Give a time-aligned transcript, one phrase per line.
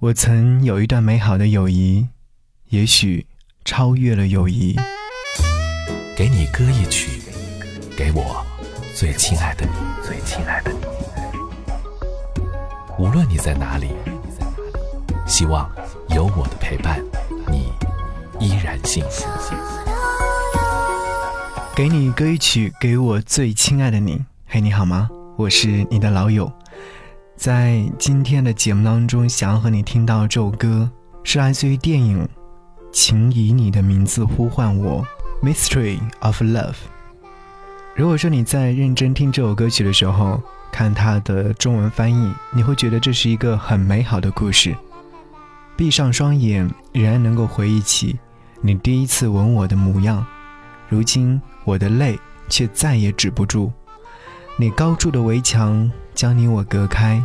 [0.00, 2.08] 我曾有一段美好的友谊，
[2.70, 3.26] 也许
[3.66, 4.74] 超越了友谊。
[6.16, 7.20] 给你歌一曲，
[7.98, 8.42] 给我
[8.96, 10.78] 最亲爱的你，最亲爱的你。
[12.98, 13.88] 无论你在哪里，
[15.26, 15.70] 希望
[16.14, 16.98] 有我的陪伴，
[17.50, 17.70] 你
[18.40, 19.28] 依然幸福。
[21.76, 24.24] 给你歌一曲，给我最亲爱的你。
[24.46, 25.10] 嘿，你好吗？
[25.36, 26.50] 我是你的老友。
[27.40, 30.86] 在今天的节目当中，想要和你听到这首歌，
[31.24, 32.22] 是来自于电影
[32.92, 35.02] 《请以你的名字呼唤我》
[35.42, 36.76] （Mystery of Love）。
[37.96, 40.38] 如果说你在认真听这首歌曲的时候，
[40.70, 44.76] 看它的中文翻译，你会觉得这是一个很美好的故事。
[45.78, 48.18] 闭上双眼，仍然能够回忆起
[48.60, 50.22] 你第一次吻我的模样。
[50.90, 52.20] 如今，我的泪
[52.50, 53.72] 却再也止不住。
[54.60, 57.24] 你高筑的围墙将你我隔开，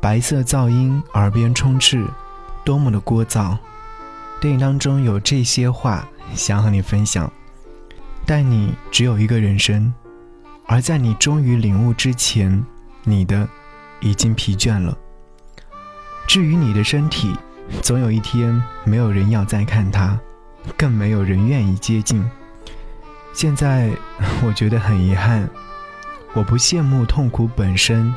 [0.00, 2.06] 白色噪音耳边充斥，
[2.64, 3.58] 多么的聒噪。
[4.40, 7.28] 电影当中有这些话想和你分享，
[8.24, 9.92] 但你只有一个人生，
[10.66, 12.64] 而在你终于领悟之前，
[13.02, 13.48] 你的
[13.98, 14.96] 已经疲倦了。
[16.28, 17.36] 至于你的身体，
[17.82, 20.16] 总有一天没有人要再看它，
[20.76, 22.24] 更没有人愿意接近。
[23.34, 23.90] 现在
[24.44, 25.50] 我觉得很遗憾。
[26.34, 28.12] 我不羡慕痛苦本身，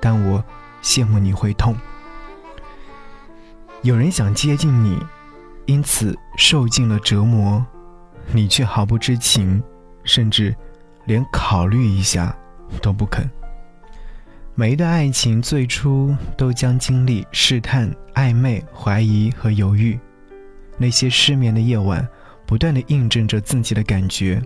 [0.00, 0.42] 但我
[0.82, 1.76] 羡慕你会痛。
[3.82, 4.98] 有人想接近你，
[5.66, 7.64] 因此受尽了折磨，
[8.32, 9.62] 你却毫不知情，
[10.04, 10.54] 甚至
[11.06, 12.36] 连考虑一下
[12.80, 13.28] 都不肯。
[14.54, 19.98] 每一段爱情最初都将经历试探、暧昧、怀疑和犹豫，
[20.78, 22.08] 那些失眠的夜晚，
[22.46, 24.40] 不断的印证着自己的感觉。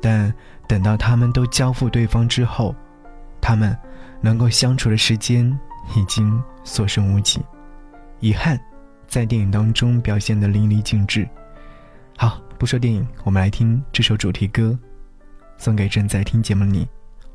[0.00, 0.32] 但
[0.68, 2.74] 等到他们都交付对方之后，
[3.40, 3.76] 他们
[4.20, 5.46] 能够相处的时间
[5.96, 7.40] 已经所剩无几，
[8.20, 8.60] 遗憾
[9.06, 11.26] 在电影当中表现的淋漓尽致。
[12.16, 14.78] 好，不说电影，我们来听这首主题歌，
[15.56, 16.86] 送给正在听节目的你。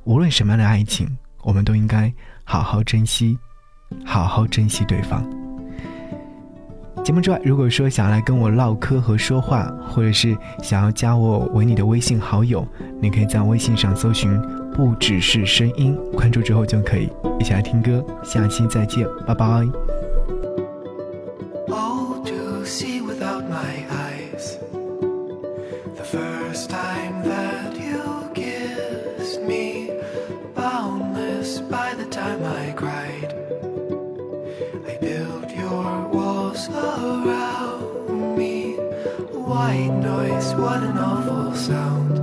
[0.03, 2.13] 无论什么样的爱情，我们都应该
[2.43, 3.39] 好好珍惜，
[4.05, 5.42] 好好珍惜对方。
[7.03, 12.65] 节目之外，如果说想要来跟我唠嗑和说话，或者是想要加我为你的微信好友，
[13.01, 14.41] 你可以在微信上搜寻
[14.73, 17.09] “不只是声音”，关注之后就可以
[17.39, 18.03] 一起来听歌。
[18.23, 19.67] 下期再见，拜拜。
[39.53, 42.22] White noise, what an awful sound.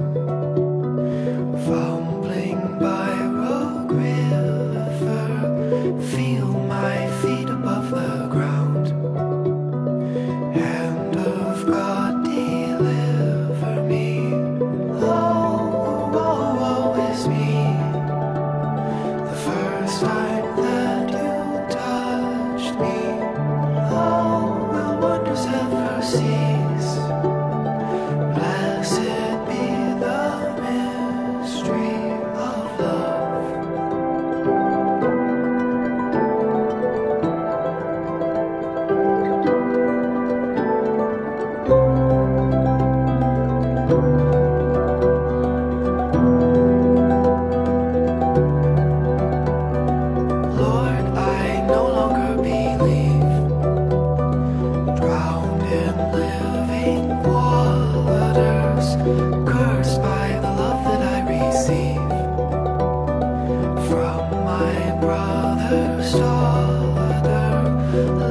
[65.10, 66.70] brother, saw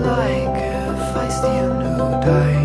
[0.07, 2.58] like a feisty new day.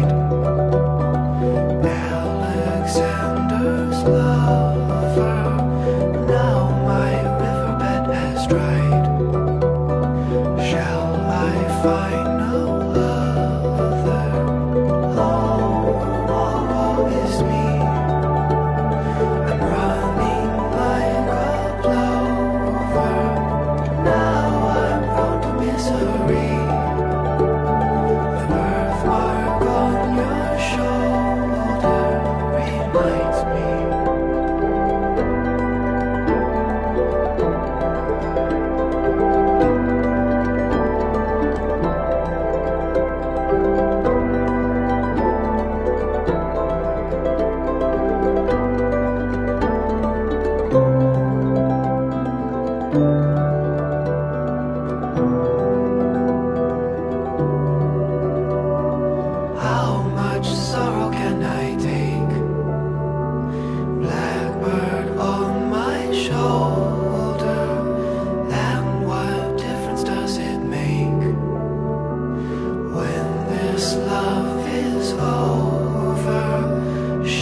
[30.71, 31.04] show.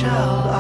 [0.03, 0.52] shall